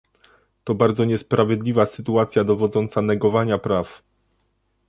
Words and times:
To 0.63 0.75
bardzo 0.75 1.05
niesprawiedliwa 1.05 1.85
sytuacja 1.85 2.43
dowodząca 2.43 3.01
negowania 3.01 3.57
praw 3.57 4.01